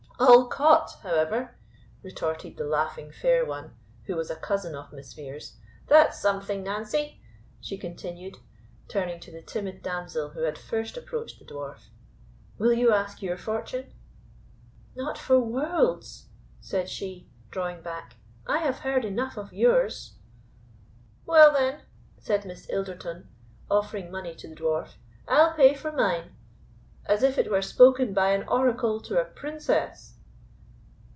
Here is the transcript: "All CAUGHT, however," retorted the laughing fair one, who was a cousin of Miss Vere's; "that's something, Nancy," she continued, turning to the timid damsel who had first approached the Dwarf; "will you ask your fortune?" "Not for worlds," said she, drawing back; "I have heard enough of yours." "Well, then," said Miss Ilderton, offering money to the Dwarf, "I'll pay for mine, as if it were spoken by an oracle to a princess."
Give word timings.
"All 0.23 0.45
CAUGHT, 0.47 0.97
however," 1.01 1.57
retorted 2.03 2.55
the 2.55 2.63
laughing 2.63 3.11
fair 3.11 3.43
one, 3.43 3.75
who 4.03 4.15
was 4.15 4.29
a 4.29 4.35
cousin 4.35 4.75
of 4.75 4.93
Miss 4.93 5.13
Vere's; 5.13 5.57
"that's 5.87 6.21
something, 6.21 6.61
Nancy," 6.63 7.19
she 7.59 7.75
continued, 7.75 8.37
turning 8.87 9.19
to 9.21 9.31
the 9.31 9.41
timid 9.41 9.81
damsel 9.81 10.29
who 10.29 10.41
had 10.43 10.59
first 10.59 10.95
approached 10.95 11.39
the 11.39 11.45
Dwarf; 11.45 11.89
"will 12.59 12.71
you 12.71 12.93
ask 12.93 13.23
your 13.23 13.35
fortune?" 13.35 13.91
"Not 14.93 15.17
for 15.17 15.39
worlds," 15.39 16.27
said 16.59 16.87
she, 16.87 17.27
drawing 17.49 17.81
back; 17.81 18.17
"I 18.45 18.59
have 18.59 18.79
heard 18.81 19.03
enough 19.03 19.37
of 19.37 19.51
yours." 19.51 20.17
"Well, 21.25 21.51
then," 21.51 21.81
said 22.19 22.45
Miss 22.45 22.69
Ilderton, 22.69 23.25
offering 23.71 24.11
money 24.11 24.35
to 24.35 24.47
the 24.47 24.55
Dwarf, 24.55 24.91
"I'll 25.27 25.55
pay 25.55 25.73
for 25.73 25.91
mine, 25.91 26.35
as 27.03 27.23
if 27.23 27.39
it 27.39 27.49
were 27.49 27.63
spoken 27.63 28.13
by 28.13 28.29
an 28.29 28.47
oracle 28.47 29.01
to 29.01 29.19
a 29.19 29.25
princess." 29.25 30.15